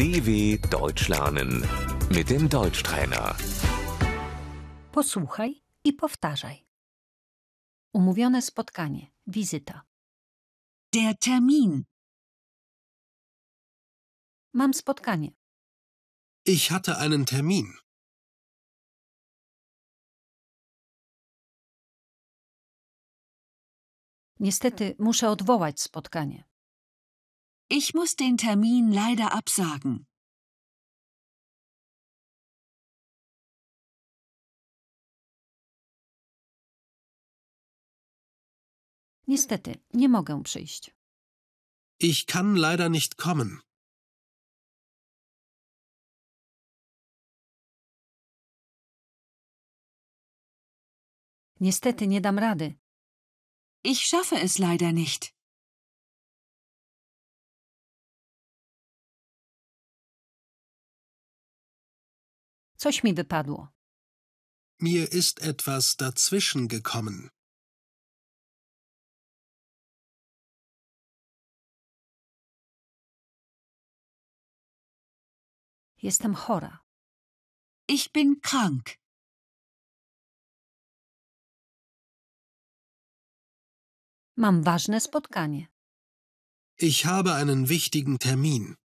DW 0.00 0.58
Deutsch 0.70 1.08
lernen 1.08 1.50
mit 2.08 2.30
dem 2.30 2.48
Deutschtrainer. 2.48 3.36
Posłuchaj 4.92 5.62
i 5.84 5.92
powtarzaj. 5.92 6.66
Umówione 7.92 8.42
spotkanie, 8.42 9.12
wizyta. 9.26 9.82
Der 10.94 11.18
Termin. 11.18 11.84
Mam 14.54 14.72
spotkanie. 14.72 15.32
Ich 16.46 16.70
hatte 16.70 16.96
einen 16.98 17.26
Termin. 17.26 17.72
Niestety 24.38 24.96
muszę 24.98 25.30
odwołać 25.30 25.80
spotkanie. 25.80 26.49
Ich 27.72 27.94
muss 27.94 28.16
den 28.16 28.36
Termin 28.36 28.90
leider 28.90 29.32
absagen. 29.32 30.06
Niestety 39.26 39.74
nie 39.94 40.08
mogę 40.08 40.42
przyjść. 40.42 40.90
Ich 42.00 42.26
kann 42.26 42.56
leider 42.56 42.90
nicht 42.90 43.16
kommen. 43.16 43.60
Niestety 51.60 52.06
nie 52.08 52.20
dam 52.20 52.38
rady. 52.38 52.74
Ich 53.84 54.00
schaffe 54.06 54.36
es 54.36 54.58
leider 54.58 54.92
nicht. 54.92 55.39
Coś 62.82 63.04
mi 63.04 63.14
wypadło. 63.14 63.68
Mir 64.80 65.12
ist 65.12 65.42
etwas 65.42 65.96
dazwischen 65.96 66.68
gekommen. 66.68 67.28
Jestem 76.02 76.34
chora. 76.34 76.78
Ich 77.88 78.12
bin 78.12 78.40
krank. 78.40 78.94
Mam 84.36 84.62
ważne 84.64 85.00
spotkanie. 85.00 85.66
Ich 86.78 87.04
habe 87.04 87.34
einen 87.34 87.68
wichtigen 87.68 88.18
Termin. 88.18 88.79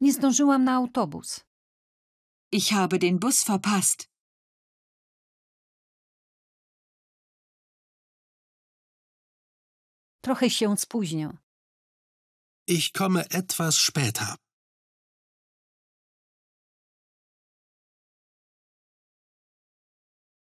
Nie 0.00 0.12
zdążyłam 0.12 0.64
na 0.64 0.74
autobus. 0.74 1.44
Ich 2.52 2.68
habe 2.70 2.98
den 2.98 3.18
Bus 3.18 3.44
verpasst. 3.44 4.10
Trochę 10.20 10.50
się 10.50 10.76
spóźnię. 10.76 11.38
Ich 12.66 12.92
komme 12.92 13.24
etwas 13.30 13.76
später. 13.76 14.34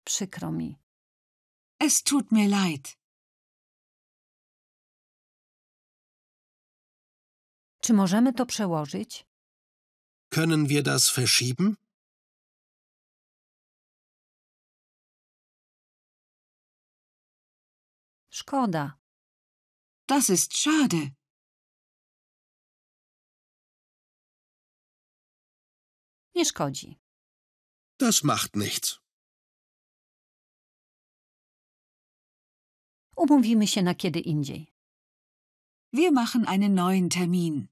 Przykro 0.05 0.53
mi. 0.53 0.79
Es 1.79 2.03
tut 2.03 2.33
mir 2.33 2.51
leid. 2.51 2.97
Czy 7.81 7.93
możemy 7.93 8.33
to 8.33 8.47
przełożyć? 8.47 9.32
Können 10.37 10.71
wir 10.71 10.83
das 10.83 11.11
verschieben? 11.11 11.77
Szkoda. 18.31 18.99
Das 20.07 20.31
ist 20.31 20.57
schade. 20.57 21.13
Nie 26.35 26.45
szkodzi. 26.45 26.99
Das 27.99 28.25
macht 28.25 28.57
nichts. 28.57 28.99
Umówimy 33.17 33.67
się 33.67 33.83
na 33.83 33.95
kiedy 33.95 34.21
indziej. 34.21 34.73
Wir 35.93 36.13
machen 36.13 36.45
einen 36.47 36.75
neuen 36.75 37.11
Termin. 37.11 37.72